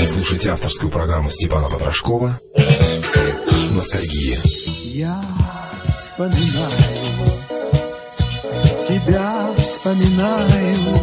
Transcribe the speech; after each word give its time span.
Вы 0.00 0.06
слушаете 0.06 0.48
авторскую 0.48 0.90
программу 0.90 1.28
Степана 1.28 1.68
Потрошкова 1.68 2.40
«Ностальгия». 3.76 4.38
Я 4.94 5.22
вспоминаю, 5.92 7.26
тебя 8.88 9.50
вспоминаю. 9.58 10.96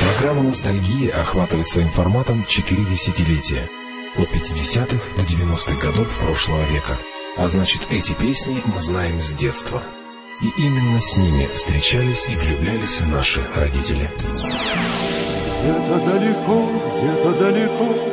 Программа 0.00 0.44
«Ностальгия» 0.44 1.20
охватывает 1.20 1.66
своим 1.66 1.90
форматом 1.90 2.46
четыре 2.46 2.84
десятилетия. 2.84 3.68
От 4.16 4.28
50-х 4.28 5.16
до 5.16 5.22
90-х 5.22 5.84
годов 5.84 6.16
прошлого 6.20 6.62
века. 6.70 6.96
А 7.36 7.48
значит, 7.48 7.82
эти 7.90 8.12
песни 8.12 8.62
мы 8.64 8.80
знаем 8.80 9.18
с 9.18 9.32
детства. 9.32 9.82
И 10.40 10.62
именно 10.62 11.00
с 11.00 11.16
ними 11.16 11.50
встречались 11.52 12.26
и 12.28 12.36
влюблялись 12.36 13.00
наши 13.00 13.44
родители. 13.56 14.08
Где-то 15.60 15.98
далеко, 16.06 16.68
где-то 16.96 17.34
далеко 17.38 18.08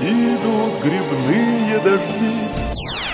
идут 0.00 0.82
грибные 0.82 1.78
дожди. 1.80 3.05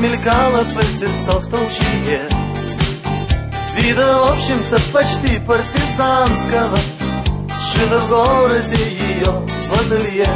Замелькала 0.00 0.64
пыльцецо 0.64 1.40
в 1.40 1.50
толчье. 1.50 2.22
Вида, 3.76 4.18
в 4.18 4.32
общем-то, 4.32 4.80
почти 4.94 5.38
партизанского. 5.40 6.78
Шила 7.60 7.98
в 8.00 8.08
городе 8.08 8.78
ее 8.78 9.30
в 9.30 9.72
ателье 9.74 10.30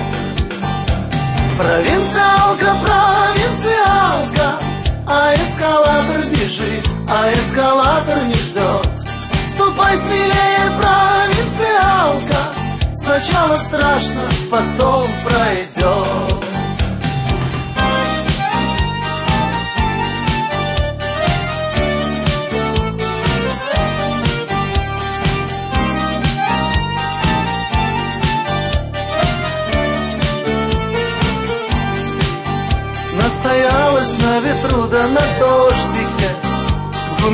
Провинциалка, 1.56 2.76
провинциалка 2.84 4.58
А 5.06 5.34
эскалатор 5.34 6.20
бежит, 6.26 6.86
а 7.08 7.32
эскалатор 7.32 8.22
не 8.24 8.34
ждет 8.34 8.90
Ступай 9.54 9.96
смелее, 9.96 10.72
провинциалка 10.78 12.40
Сначала 12.94 13.56
страшно, 13.56 14.20
потом 14.50 15.08
пройдет 15.24 16.43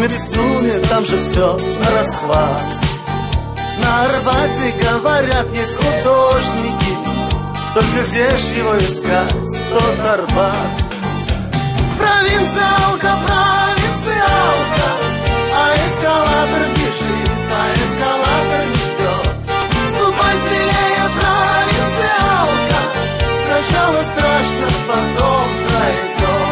Гумерсуме 0.01 0.79
там 0.89 1.05
же 1.05 1.21
все 1.21 1.59
на 1.59 1.99
расхват. 1.99 2.63
На 3.83 4.05
Арбате, 4.05 4.73
говорят, 4.81 5.47
есть 5.53 5.77
художники 5.77 6.97
Только 7.75 8.09
где 8.09 8.31
ж 8.31 8.43
его 8.57 8.79
искать, 8.79 9.53
тот 9.69 10.07
Арбат. 10.07 10.73
Провинциалка, 11.99 13.13
провинциалка 13.27 14.89
А 15.55 15.77
эскалатор 15.77 16.63
бежит, 16.77 17.53
а 17.53 17.63
эскалатор 17.77 18.65
не 18.71 18.81
ждет 18.89 19.27
Ступай 19.97 20.35
смелее, 20.47 21.07
провинциалка 21.21 22.81
Сначала 23.45 24.03
страшно, 24.15 24.67
потом 24.89 25.45
пройдет 25.69 26.50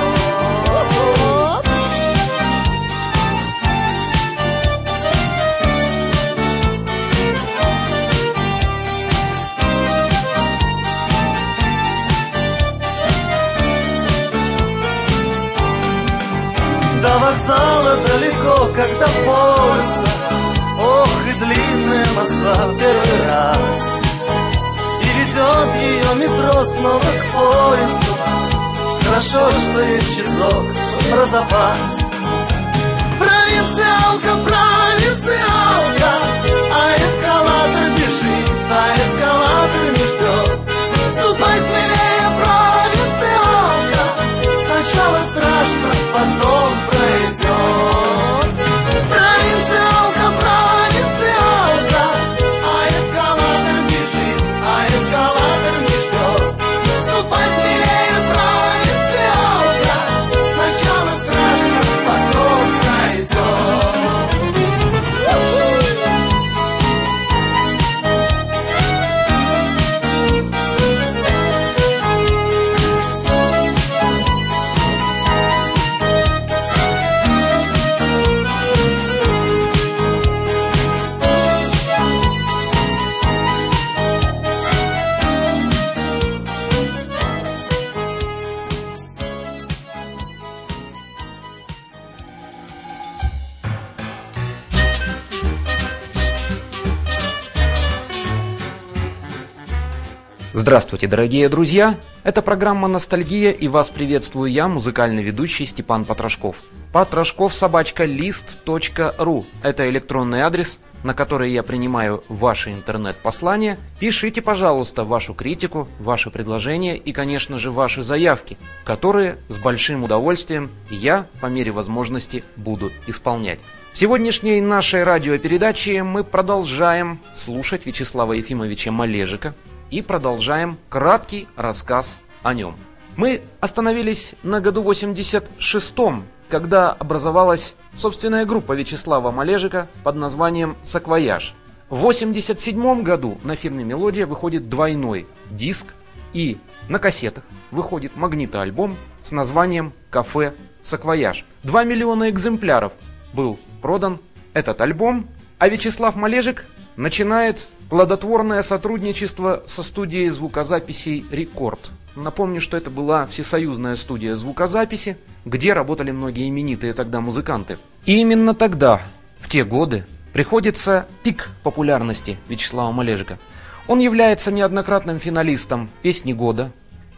Здравствуйте, 100.61 101.07
дорогие 101.07 101.49
друзья! 101.49 101.95
Это 102.25 102.43
программа 102.43 102.89
«Ностальгия» 102.89 103.53
и 103.53 103.69
вас 103.69 103.91
приветствую 103.91 104.51
я, 104.51 104.67
музыкальный 104.67 105.23
ведущий 105.23 105.65
Степан 105.67 106.05
Потрошков. 106.05 106.57
Потрошков 106.93 107.55
собачка 107.55 108.05
лист.ру– 108.05 109.47
это 109.63 109.89
электронный 109.89 110.41
адрес, 110.41 110.81
на 111.05 111.15
который 111.15 111.53
я 111.53 111.63
принимаю 111.63 112.25
ваши 112.29 112.71
интернет-послания. 112.71 113.79
Пишите, 114.01 114.43
пожалуйста, 114.43 115.05
вашу 115.05 115.33
критику, 115.33 115.87
ваши 116.01 116.29
предложения 116.29 116.97
и, 116.97 117.13
конечно 117.13 117.61
же, 117.61 117.71
ваши 117.71 118.03
заявки, 118.03 118.59
которые 118.85 119.39
с 119.49 119.59
большим 119.59 120.03
удовольствием 120.03 120.71
я, 120.91 121.29
по 121.41 121.47
мере 121.47 121.71
возможности, 121.71 122.43
буду 122.57 122.91
исполнять. 123.07 123.61
В 123.93 123.99
сегодняшней 124.01 124.61
нашей 124.61 125.05
радиопередаче 125.05 126.03
мы 126.03 126.25
продолжаем 126.25 127.21
слушать 127.37 127.87
Вячеслава 127.87 128.33
Ефимовича 128.33 128.91
Малежика 128.91 129.55
и 129.91 130.03
продолжаем 130.03 130.79
краткий 130.89 131.49
рассказ 131.57 132.21
о 132.43 132.55
нем. 132.55 132.77
Мы 133.17 133.43
остановились 133.61 134.35
на 134.43 134.61
году 134.61 134.83
86-м, 134.83 136.25
когда 136.49 136.93
образовалась 136.93 137.75
собственная 137.97 138.47
группа 138.47 138.73
Вячеслава 138.73 139.31
Малежика 139.31 139.89
под 140.05 140.17
названием 140.17 140.77
«Саквояж». 140.83 141.55
В 141.89 141.97
87 141.97 143.03
году 143.03 143.39
на 143.43 143.57
фирме 143.57 143.83
«Мелодия» 143.83 144.27
выходит 144.27 144.69
двойной 144.69 145.27
диск 145.51 145.87
и 146.33 146.59
на 146.89 146.99
кассетах 146.99 147.45
выходит 147.71 148.17
магнитоальбом 148.17 148.97
с 149.23 149.33
названием 149.33 149.93
«Кафе 150.11 150.55
Саквояж». 150.83 151.45
2 151.65 151.85
миллиона 151.85 152.31
экземпляров 152.31 152.93
был 153.33 153.59
продан 153.83 154.21
этот 154.53 154.81
альбом, 154.81 155.27
а 155.59 155.69
Вячеслав 155.69 156.15
Малежик 156.15 156.67
начинает 156.97 157.69
плодотворное 157.89 158.63
сотрудничество 158.63 159.63
со 159.67 159.83
студией 159.83 160.29
звукозаписей 160.29 161.25
«Рекорд». 161.31 161.91
Напомню, 162.17 162.61
что 162.61 162.77
это 162.77 162.91
была 162.91 163.27
всесоюзная 163.27 163.97
студия 163.97 164.35
звукозаписи, 164.35 165.17
где 165.45 165.73
работали 165.73 166.11
многие 166.11 166.49
именитые 166.49 166.93
тогда 166.93 167.21
музыканты. 167.21 167.79
И 168.05 168.21
именно 168.21 168.55
тогда, 168.55 169.01
в 169.39 169.49
те 169.49 169.65
годы, 169.65 170.05
приходится 170.33 171.07
пик 171.23 171.51
популярности 171.63 172.39
Вячеслава 172.49 172.91
Малежика. 172.93 173.39
Он 173.87 174.01
является 174.01 174.51
неоднократным 174.51 175.19
финалистом 175.19 175.89
«Песни 176.03 176.33
года» 176.33 176.73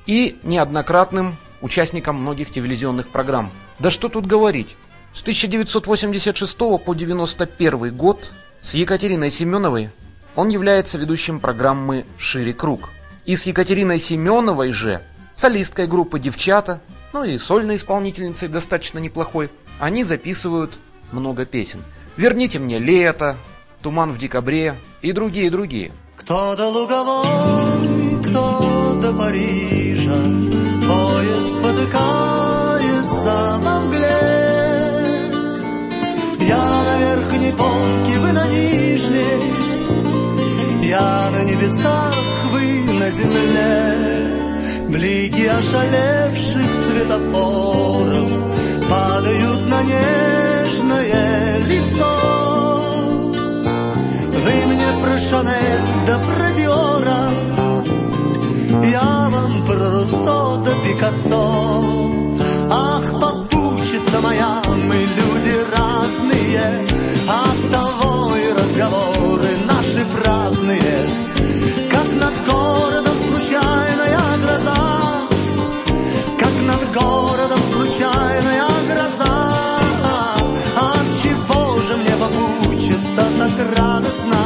и 0.06 0.38
неоднократным 0.43 1.37
участником 1.62 2.16
многих 2.16 2.52
телевизионных 2.52 3.08
программ. 3.08 3.50
Да 3.78 3.90
что 3.90 4.08
тут 4.08 4.26
говорить. 4.26 4.76
С 5.12 5.23
1986 5.23 6.56
по 6.56 6.75
1991 6.76 7.96
год 7.96 8.32
с 8.61 8.75
Екатериной 8.75 9.31
Семеновой 9.31 9.90
он 10.36 10.48
является 10.48 10.98
ведущим 10.98 11.40
программы 11.40 12.04
«Шире 12.18 12.52
круг». 12.52 12.90
И 13.24 13.36
с 13.36 13.46
Екатериной 13.46 13.98
Семеновой 13.98 14.72
же, 14.72 15.02
солисткой 15.34 15.86
группы 15.86 16.18
«Девчата», 16.18 16.80
ну 17.12 17.24
и 17.24 17.38
сольной 17.38 17.76
исполнительницей 17.76 18.48
достаточно 18.48 18.98
неплохой, 18.98 19.50
они 19.78 20.04
записывают 20.04 20.72
много 21.12 21.44
песен. 21.44 21.82
«Верните 22.16 22.58
мне 22.58 22.78
лето», 22.78 23.36
«Туман 23.82 24.12
в 24.12 24.18
декабре» 24.18 24.74
и 25.00 25.12
другие-другие. 25.12 25.92
Кто 26.16 26.54
до 26.54 26.68
Луговой, 26.68 28.22
кто 28.22 29.00
до 29.02 29.12
Парижа, 29.14 30.16
Поезд 30.86 31.58
спотыкается 31.58 33.58
во 33.58 33.80
мгле. 33.80 34.20
Я 36.40 36.58
на 36.58 36.98
верхней 36.98 37.52
полке, 37.52 38.18
вы 38.18 38.32
на 38.32 38.46
нижней, 38.48 39.50
Я 40.90 41.31
на 41.31 41.44
небесах, 41.44 42.16
вы 42.50 42.82
на 42.98 43.08
земле. 43.12 44.88
Блики 44.88 45.46
ошалевших 45.46 46.69
светофоров 46.84 48.31
Падают 48.90 49.69
на 49.69 49.82
нежное 49.84 51.58
лицо. 51.69 52.12
Вы 54.42 54.52
мне 54.66 54.88
про 55.00 55.20
Шанель 55.20 55.81
да 56.08 56.19
про 56.19 56.50
Диора, 56.56 57.22
Я 58.90 59.28
вам 59.31 59.64
про 59.64 59.90
Руссо 59.92 60.60
да 60.64 60.72
Пикассо. 60.84 61.50
Праздные, 70.70 71.88
Как 71.90 72.12
над 72.12 72.34
городом 72.46 73.17
случайная 73.28 74.19
гроза, 74.43 75.28
Как 76.38 76.52
над 76.62 76.93
городом 76.94 77.58
случайная 77.72 78.69
гроза. 78.88 79.50
От 80.76 81.22
чего 81.22 81.81
же 81.82 81.96
мне 81.96 82.17
попутчица 82.17 83.26
так 83.38 83.76
радостна? 83.76 84.43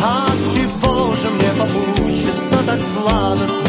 От 0.00 0.38
чего 0.54 1.14
же 1.16 1.30
мне 1.30 1.50
попутчица 1.58 2.66
так 2.66 2.80
сладостна? 2.82 3.61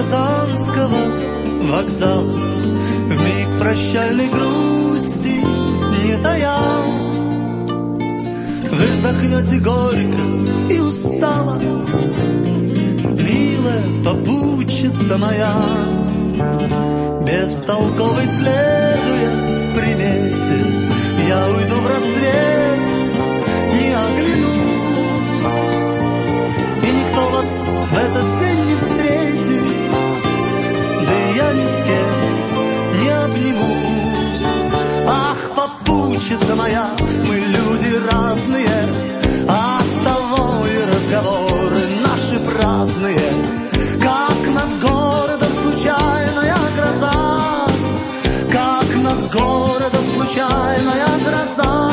Казанского 0.00 1.02
вокзала. 1.70 2.32
В 2.32 3.10
миг 3.10 3.60
прощальной 3.60 4.28
грусти 4.28 5.44
не 6.02 6.16
тая 6.22 6.56
Вы 8.70 8.84
вздохнете 8.86 9.58
горько 9.58 10.24
и 10.70 10.78
устало. 10.78 11.60
Милая 13.10 13.84
попутчица 14.02 15.18
моя 15.18 15.52
Бестолковый 17.26 18.26
следуя 18.26 19.30
примете 19.74 20.58
Я 21.28 21.46
уйду 21.46 21.74
в 21.74 21.86
рассвет, 21.86 22.88
не 23.74 23.88
оглянусь. 24.06 25.46
И 26.84 26.90
никто 26.90 27.20
вас 27.32 27.50
в 27.90 27.94
этот 27.98 28.29
попутчица 36.20 36.54
моя, 36.54 36.90
мы 37.26 37.36
люди 37.36 37.96
разные. 38.10 38.88
От 39.48 40.04
того 40.04 40.66
и 40.66 40.76
разговоры 40.76 41.78
наши 42.06 42.38
праздные. 42.40 43.32
Как 44.00 44.54
над 44.54 44.80
городом 44.80 45.52
случайная 45.62 46.56
гроза. 46.76 47.66
Как 48.52 48.96
над 48.96 49.32
городом 49.32 50.10
случайная 50.14 51.06
гроза. 51.24 51.90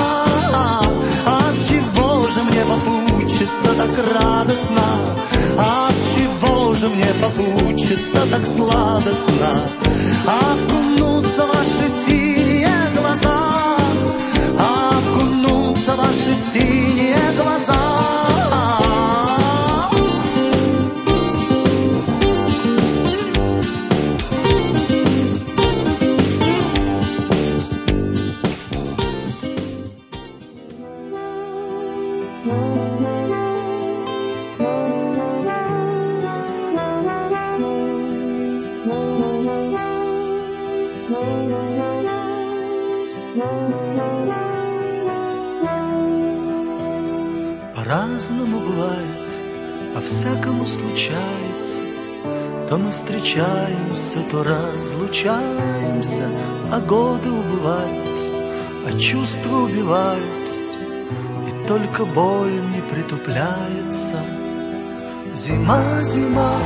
От 1.25 1.55
чего 1.67 2.27
же 2.29 2.43
мне 2.43 2.63
попутчица 2.65 3.75
так 3.77 4.13
радостна 4.13 4.87
От 5.57 5.95
чего 6.15 6.75
же 6.75 6.87
мне 6.87 7.13
попутчица 7.21 8.27
так 8.31 8.45
сладостна 8.45 9.61
Окунуться 10.25 10.66
По-разному 47.75 48.59
бывает, 48.59 48.99
а 49.95 50.01
всякому 50.01 50.65
случается, 50.65 51.81
То 52.69 52.77
мы 52.77 52.91
встречаемся, 52.91 54.19
то 54.29 54.43
разлучаемся, 54.43 56.29
А 56.71 56.79
годы 56.81 57.31
убывают, 57.31 58.09
а 58.85 58.99
чувства 58.99 59.57
убивают 59.57 60.36
только 61.67 62.05
боль 62.05 62.59
не 62.73 62.81
притупляется. 62.81 64.15
Зима, 65.33 66.01
зима, 66.01 66.57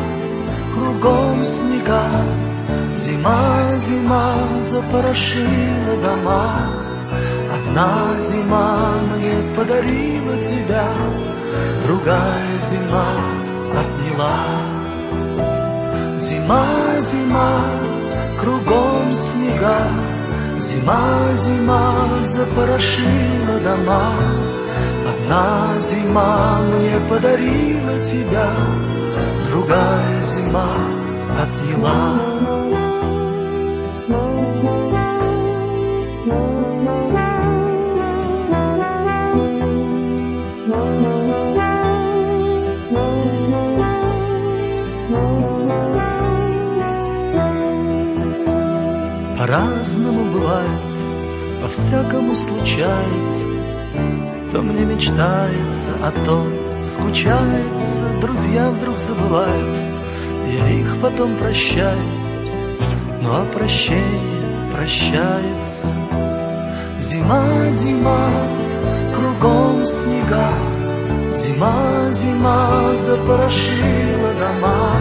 кругом 0.73 1.43
снега, 1.43 2.05
Зима, 2.95 3.67
зима 3.85 4.35
запорошила 4.61 5.97
дома, 6.03 6.51
Одна 7.55 8.15
зима 8.19 8.91
мне 9.15 9.55
подарила 9.55 10.35
тебя, 10.45 10.87
Другая 11.85 12.59
зима 12.69 13.11
отняла. 13.81 14.37
Зима, 16.19 16.65
зима, 16.99 17.59
кругом 18.39 19.13
снега, 19.13 19.77
Зима, 20.59 21.35
зима 21.35 21.93
запорошила 22.21 23.59
дома, 23.63 24.13
Одна 25.31 25.79
зима 25.79 26.59
мне 26.59 26.99
подарила 27.07 28.03
тебя, 28.03 28.51
Другая 29.49 30.21
зима 30.23 30.75
отняла. 31.41 32.19
По-разному 49.37 50.25
бывает, 50.33 50.69
по-всякому 51.61 52.35
случается, 52.35 53.40
То 54.51 54.61
мне 54.61 54.83
мечтается, 54.83 55.91
а 56.03 56.11
то 56.25 56.45
скучается, 56.83 58.01
Друзья 58.19 58.69
вдруг 58.71 58.97
забывают, 58.97 59.77
я 60.45 60.69
их 60.71 60.97
потом 61.01 61.37
прощаю, 61.37 61.97
Ну 63.21 63.29
а 63.31 63.45
прощение 63.45 64.75
прощается. 64.75 65.87
Зима, 66.99 67.45
зима, 67.69 68.29
кругом 69.15 69.85
снега, 69.85 70.49
Зима, 71.33 72.11
зима 72.11 72.95
запорошила 72.97 74.33
дома, 74.37 74.91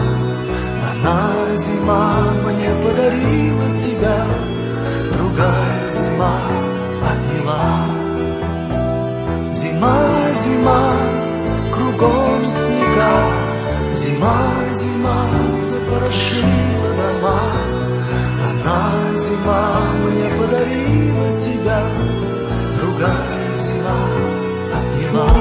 Одна 0.91 1.55
зима 1.57 2.23
мне 2.45 2.69
подарила 2.85 3.77
тебя, 3.77 4.25
Другая 5.13 5.89
зима 5.91 6.39
отняла. 7.03 8.00
Зима, 9.81 10.33
зима, 10.43 10.93
кругом 11.73 12.45
снега, 12.45 13.15
Зима, 13.95 14.37
зима 14.73 15.25
запорошила 15.59 16.89
дома, 16.99 17.39
Одна 18.47 19.17
зима 19.17 19.79
мне 20.03 20.29
подарила 20.37 21.37
тебя, 21.39 21.83
Другая 22.77 23.53
зима 23.53 24.01
отняла. 24.71 25.40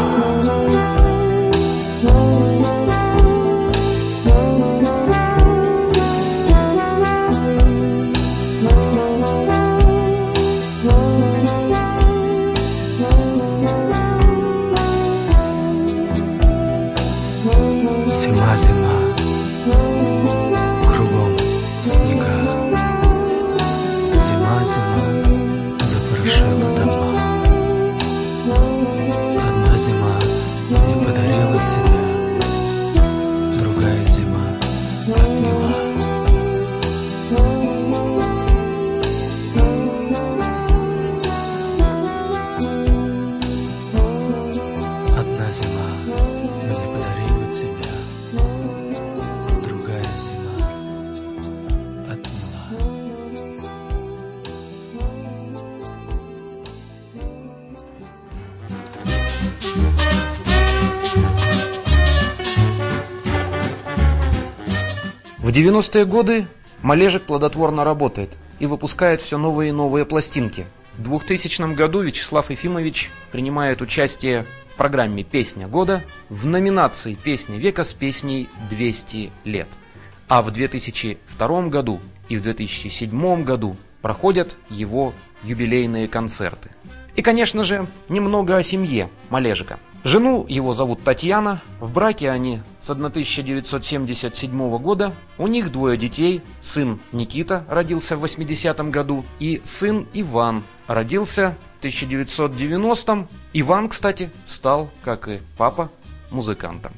90-е 65.61 66.07
годы 66.07 66.47
Малежик 66.81 67.25
плодотворно 67.25 67.85
работает 67.85 68.31
и 68.61 68.67
выпускает 68.67 69.21
все 69.21 69.37
новые 69.37 69.69
и 69.69 69.73
новые 69.73 70.07
пластинки. 70.07 70.65
В 70.97 71.03
2000 71.03 71.75
году 71.75 72.01
Вячеслав 72.01 72.49
Ефимович 72.49 73.11
принимает 73.31 73.83
участие 73.83 74.47
в 74.73 74.77
программе 74.77 75.23
«Песня 75.23 75.69
года» 75.69 76.03
в 76.31 76.47
номинации 76.47 77.15
«Песня 77.15 77.59
века» 77.59 77.85
с 77.85 77.93
песней 77.93 78.49
«200 78.71 79.31
лет». 79.45 79.69
А 80.29 80.41
в 80.41 80.51
2002 80.51 81.63
году 81.69 82.01
и 82.31 82.39
в 82.39 82.43
2007 82.43 83.45
году 83.45 83.77
проходят 84.01 84.57
его 84.71 85.13
юбилейные 85.43 86.09
концерты. 86.09 86.71
И, 87.17 87.23
конечно 87.23 87.65
же, 87.65 87.87
немного 88.09 88.57
о 88.57 88.63
семье 88.63 89.11
Малежика. 89.29 89.79
Жену 90.03 90.47
его 90.49 90.73
зовут 90.73 91.05
Татьяна, 91.05 91.61
в 91.79 91.93
браке 91.93 92.31
они 92.31 92.61
с 92.81 92.89
1977 92.89 94.79
года, 94.79 95.13
у 95.37 95.47
них 95.47 95.71
двое 95.71 95.99
детей, 95.99 96.41
сын 96.63 97.01
Никита 97.13 97.67
родился 97.69 98.17
в 98.17 98.25
80-м 98.25 98.91
году 98.91 99.27
и 99.39 99.61
сын 99.63 100.07
Иван 100.15 100.65
родился 100.87 101.55
в 101.81 101.85
1990-м. 101.85 103.29
Иван, 103.53 103.89
кстати, 103.91 104.31
стал, 104.47 104.91
как 105.03 105.29
и 105.29 105.41
папа, 105.59 105.91
музыкантом. 106.31 106.93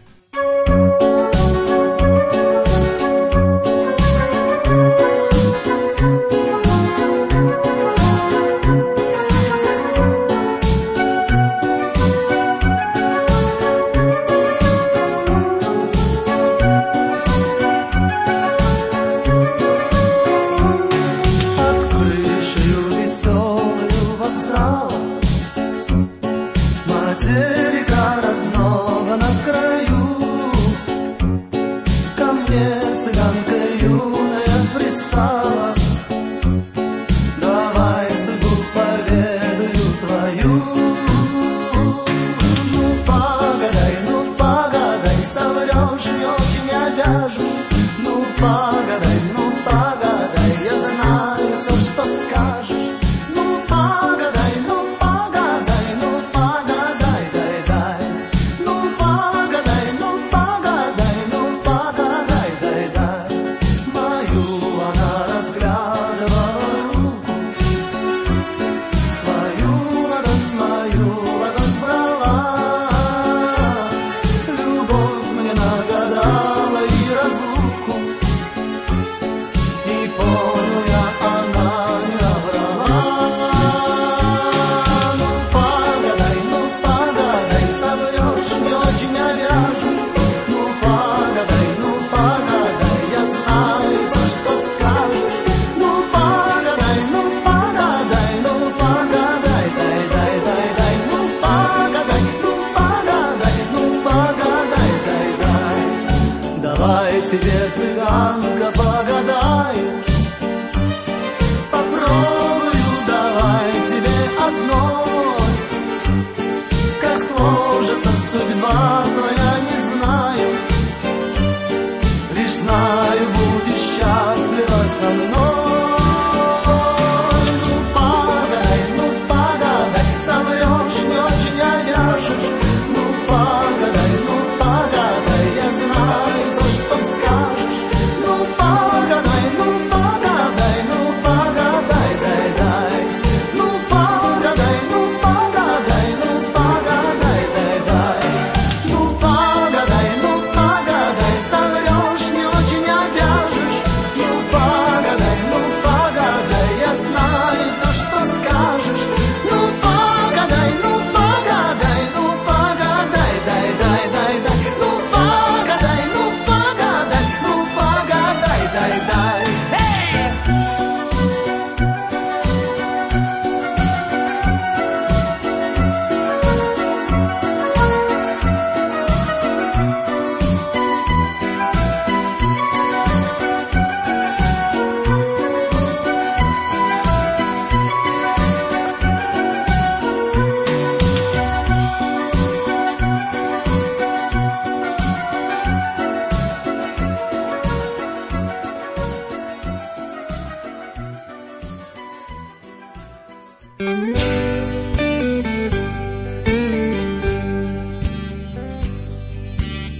Sırtım 117.92 118.16
sığmaz 118.32 119.18
ayağa 119.18 119.41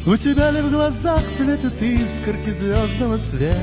У 0.05 0.17
тебя 0.17 0.51
ли 0.51 0.61
в 0.61 0.71
глазах 0.71 1.23
светят 1.29 1.81
искорки 1.81 2.51
звездного 2.51 3.19
света? 3.19 3.57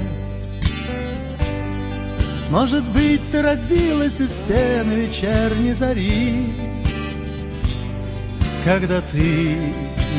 Может 2.49 2.85
быть, 2.91 3.29
ты 3.29 3.41
родилась 3.41 4.21
из 4.21 4.41
пены 4.47 4.93
вечерней 4.93 5.73
зари, 5.73 6.47
Когда 8.63 9.01
ты 9.01 9.57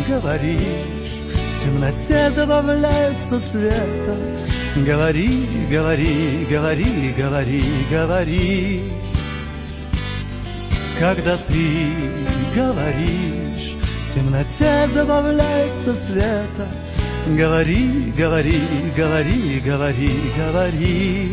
говоришь, 0.06 1.20
в 1.56 1.64
темноте 1.64 2.30
добавляется 2.36 3.40
света. 3.40 4.16
Говори, 4.76 5.68
говори, 5.70 6.46
говори, 6.50 7.14
говори, 7.16 7.62
говори. 7.90 8.82
Когда 10.98 11.38
ты 11.38 11.88
говоришь, 12.54 13.39
в 14.10 14.14
темноте 14.14 14.88
добавляется 14.92 15.94
света. 15.94 16.66
Говори, 17.28 18.12
говори, 18.16 18.60
говори, 18.96 19.60
говори, 19.60 20.10
говори. 20.36 21.32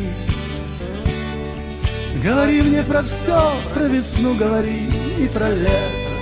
Говори 2.24 2.62
мне 2.62 2.84
про 2.84 3.02
все, 3.04 3.52
про 3.74 3.86
весну 3.86 4.36
говори 4.36 4.88
и 5.18 5.28
про 5.28 5.50
лето. 5.50 6.14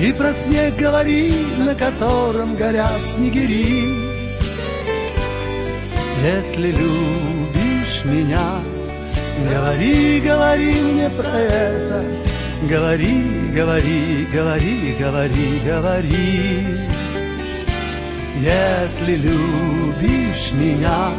И 0.00 0.12
про 0.12 0.32
снег 0.32 0.76
говори, 0.76 1.32
на 1.58 1.74
котором 1.74 2.56
горят 2.56 3.04
снегири. 3.04 3.94
Если 6.24 6.70
любишь 6.70 8.04
меня, 8.04 8.60
говори, 9.50 10.20
говори 10.20 10.80
мне 10.80 11.10
про 11.10 11.38
это. 11.38 12.25
Говори, 12.62 13.50
говори, 13.54 14.26
говори, 14.32 14.96
говори, 14.98 15.60
говори. 15.64 16.86
Если 18.40 19.16
любишь 19.16 20.52
меня, 20.52 21.12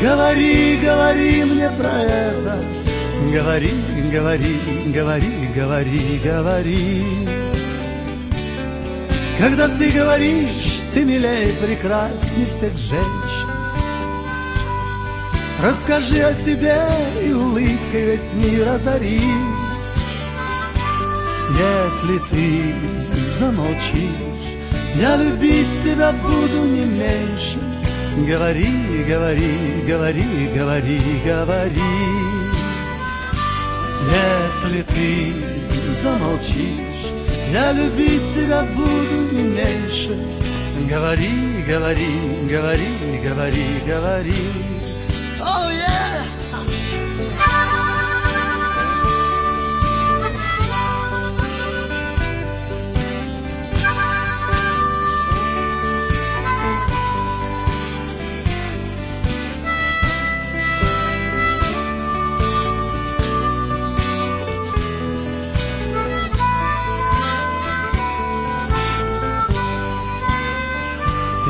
говори, 0.00 0.78
говори 0.78 1.44
мне 1.44 1.70
про 1.70 2.02
это. 2.02 2.64
Говори, 3.32 3.72
говори, 4.12 4.60
говори, 4.92 5.48
говори, 5.54 6.20
говори. 6.22 7.04
Когда 9.38 9.68
ты 9.68 9.90
говоришь, 9.92 10.82
ты 10.92 11.04
милей, 11.04 11.54
прекрасней 11.54 12.46
всех 12.46 12.76
женщин. 12.76 13.50
Расскажи 15.62 16.20
о 16.20 16.34
себе 16.34 16.76
и 17.24 17.32
улыбкой 17.32 18.04
весь 18.04 18.32
мир 18.34 18.68
озари. 18.68 19.55
Если 21.58 22.18
ты 22.30 22.74
замолчишь, 23.38 24.58
я 24.96 25.16
любить 25.16 25.82
тебя 25.82 26.12
буду 26.12 26.66
не 26.66 26.84
меньше. 26.84 27.58
Говори, 28.28 29.04
говори, 29.08 29.82
говори, 29.88 30.50
говори, 30.54 31.00
говори. 31.24 32.26
Если 34.12 34.82
ты 34.82 35.32
замолчишь, 36.02 37.14
я 37.50 37.72
любить 37.72 38.34
тебя 38.34 38.62
буду 38.74 39.34
не 39.34 39.42
меньше. 39.42 40.14
Говори, 40.90 41.64
говори, 41.66 42.46
говори, 42.50 43.20
говори, 43.24 43.80
говори. 43.86 44.52
Oh 45.40 45.70
yeah! 45.70 47.05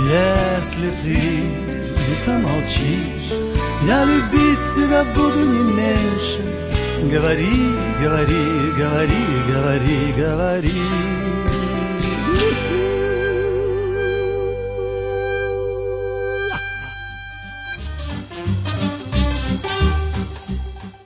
Если 0.09 0.91
ты 1.03 2.25
замолчишь, 2.25 3.33
я 3.89 4.05
любить 4.05 4.75
тебя 4.77 5.03
буду 5.03 5.41
не 5.41 5.73
меньше. 5.73 6.43
Говори, 7.13 7.73
говори, 8.01 8.71
говори, 8.79 9.25
говори, 9.49 10.13
говори. 10.17 10.73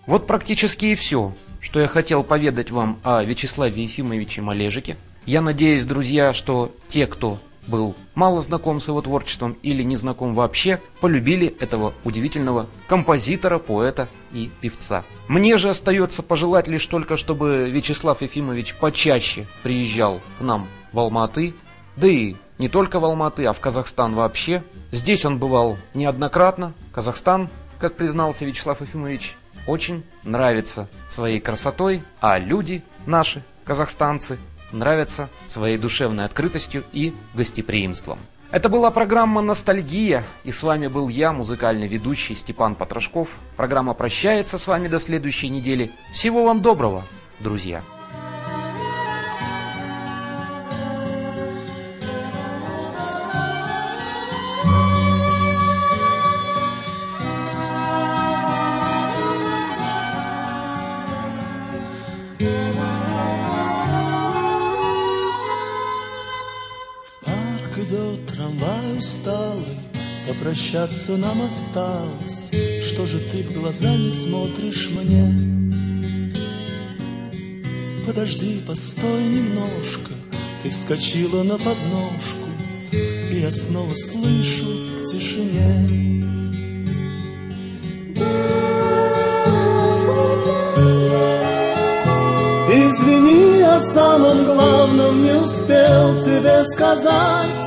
Вот 0.07 0.27
практически 0.27 0.87
и 0.87 0.95
все, 0.95 1.33
что 1.63 1.81
я 1.81 1.89
хотел 1.89 2.23
поведать 2.23 2.71
вам 2.71 2.99
о 3.03 3.25
Вячеславе 3.25 3.83
Ефимовиче 3.83 4.43
Малежике. 4.43 4.99
Я 5.25 5.41
надеюсь, 5.41 5.87
друзья, 5.87 6.35
что 6.35 6.71
те, 6.89 7.07
кто 7.07 7.39
был 7.67 7.95
мало 8.15 8.41
знаком 8.41 8.81
с 8.81 8.89
его 8.89 9.01
творчеством 9.01 9.57
или 9.63 9.83
не 9.83 9.97
знаком 9.97 10.35
вообще, 10.35 10.81
полюбили 11.01 11.55
этого 11.61 11.95
удивительного 12.05 12.67
композитора, 12.87 13.59
поэта 13.59 14.09
и 14.33 14.51
певца. 14.61 15.05
Мне 15.29 15.57
же 15.57 15.69
остается 15.69 16.23
пожелать 16.23 16.69
лишь 16.69 16.87
только, 16.87 17.17
чтобы 17.17 17.69
Вячеслав 17.71 18.23
Ефимович 18.23 18.75
почаще 18.75 19.47
приезжал 19.63 20.21
к 20.39 20.43
нам 20.43 20.67
в 20.93 20.99
Алматы, 20.99 21.55
да 21.97 22.09
и 22.09 22.37
не 22.59 22.69
только 22.69 23.01
в 23.01 23.05
Алматы, 23.05 23.47
а 23.47 23.53
в 23.53 23.61
Казахстан 23.61 24.15
вообще. 24.15 24.63
Здесь 24.93 25.25
он 25.25 25.39
бывал 25.39 25.79
неоднократно. 25.95 26.75
Казахстан, 26.93 27.49
как 27.79 27.97
признался 27.97 28.45
Вячеслав 28.45 28.81
Ефимович, 28.81 29.37
очень 29.67 30.05
нравится 30.25 30.89
своей 31.09 31.41
красотой, 31.41 32.03
а 32.21 32.39
люди 32.39 32.83
наши, 33.07 33.43
казахстанцы, 33.65 34.39
нравятся 34.73 35.29
своей 35.47 35.79
душевной 35.79 36.25
открытостью 36.25 36.85
и 36.93 37.15
гостеприимством. 37.35 38.19
Это 38.51 38.69
была 38.69 38.91
программа 38.91 39.43
«Ностальгия», 39.43 40.25
и 40.43 40.51
с 40.51 40.65
вами 40.65 40.89
был 40.89 41.09
я, 41.09 41.33
музыкальный 41.33 41.87
ведущий 41.87 42.35
Степан 42.35 42.75
Потрошков. 42.75 43.29
Программа 43.57 43.95
прощается 43.95 44.59
с 44.59 44.67
вами 44.67 44.89
до 44.89 44.99
следующей 44.99 45.49
недели. 45.49 45.93
Всего 46.13 46.45
вам 46.45 46.61
доброго, 46.61 47.05
друзья! 47.39 47.83
Прощаться 70.51 71.17
нам 71.17 71.43
осталось. 71.43 72.41
Что 72.85 73.07
же 73.07 73.19
ты 73.31 73.45
в 73.45 73.53
глаза 73.53 73.95
не 73.95 74.11
смотришь 74.11 74.89
мне? 74.91 76.35
Подожди, 78.07 78.63
постой 78.67 79.25
немножко. 79.25 80.13
Ты 80.63 80.71
вскочила 80.71 81.43
на 81.43 81.57
подножку 81.57 82.49
И 83.31 83.41
я 83.41 83.51
снова 83.51 83.95
слышу 83.95 84.67
к 84.67 85.11
тишине. 85.11 86.01
Извини, 92.73 93.59
я 93.61 93.81
самом 93.81 94.45
главном 94.45 95.23
не 95.23 95.33
успел 95.33 96.25
тебе 96.25 96.65
сказать 96.65 97.60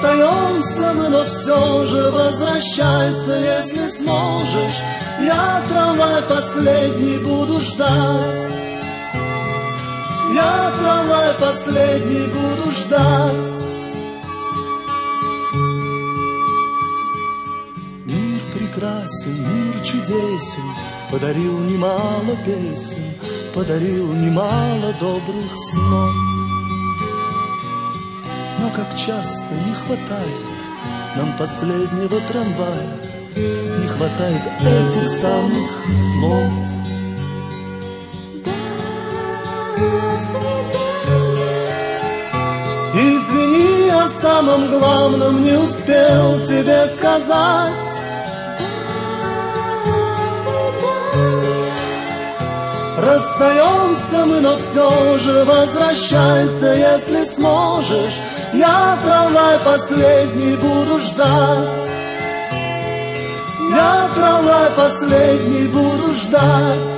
Расстаемся 0.00 0.92
мы, 0.94 1.08
но 1.08 1.24
все 1.24 1.86
же 1.86 2.10
возвращайся, 2.10 3.32
если 3.32 3.88
сможешь. 3.88 4.80
Я 5.20 5.62
трамвай 5.68 6.22
последний 6.22 7.18
буду 7.18 7.60
ждать. 7.60 8.50
Я 10.32 10.72
трамвай 10.78 11.34
последний 11.40 12.28
буду 12.28 12.70
ждать. 12.70 13.64
Мир 18.04 18.40
прекрасен, 18.54 19.36
мир 19.36 19.84
чудесен, 19.84 20.74
Подарил 21.10 21.58
немало 21.60 22.36
песен, 22.46 23.02
Подарил 23.52 24.12
немало 24.12 24.94
добрых 25.00 25.50
снов. 25.56 26.37
Но 28.68 28.74
как 28.74 28.98
часто 28.98 29.54
не 29.66 29.72
хватает 29.72 30.46
нам 31.16 31.32
последнего 31.38 32.20
трамвая, 32.30 32.88
Не 33.34 33.86
хватает 33.86 34.42
этих 34.60 35.08
самых 35.08 35.70
слов. 35.88 36.52
Извини, 42.94 43.88
о 43.90 44.08
самом 44.20 44.70
главном 44.70 45.42
не 45.42 45.56
успел 45.56 46.40
тебе 46.46 46.86
сказать. 46.94 47.87
Расстаемся 53.00 54.26
мы, 54.26 54.40
но 54.40 54.56
все 54.58 55.18
же 55.18 55.44
возвращайся, 55.44 56.66
если 56.66 57.24
сможешь. 57.24 58.20
Я 58.52 58.98
трамвай 59.04 59.58
последний 59.64 60.56
буду 60.56 60.98
ждать. 60.98 61.92
Я 63.70 64.10
трамвай 64.14 64.70
последний 64.76 65.68
буду 65.68 66.12
ждать. 66.14 66.97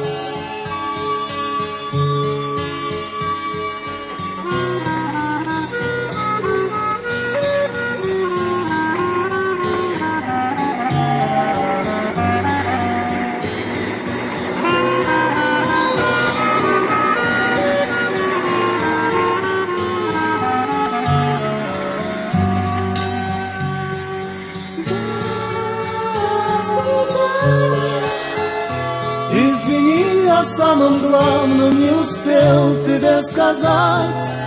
Самом 30.44 31.00
главном 31.00 31.79
не 31.79 31.90
успел 31.90 32.76
тебе 32.85 33.22
сказать. 33.22 34.40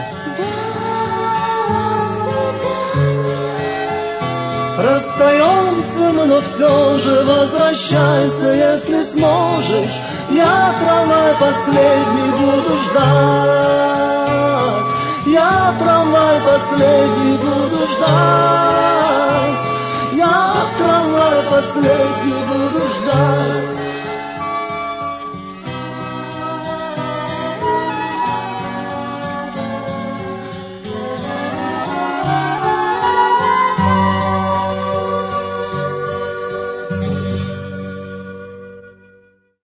Расстаемся 4.77 6.11
мы, 6.13 6.25
но 6.25 6.41
все 6.41 6.97
же 6.99 7.23
возвращайся, 7.23 8.47
если 8.47 9.03
сможешь. 9.03 9.93
Я 10.31 10.73
трамвай 10.81 11.35
последний 11.39 12.31
буду 12.31 12.79
ждать. 12.81 13.93
Я 15.27 15.73
трамвай 15.79 16.41
последний 16.41 17.37
буду 17.37 17.85
ждать. 17.93 19.63
Я 20.13 20.53
трамвай 20.77 21.43
последний 21.49 22.43
буду 22.49 22.81
ждать. 22.87 23.72